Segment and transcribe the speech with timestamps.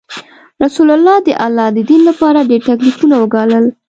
[0.63, 3.65] رسول الله د الله د دین لپاره ډیر تکلیفونه وګالل.